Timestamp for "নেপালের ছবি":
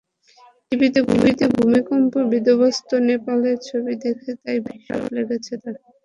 3.07-3.93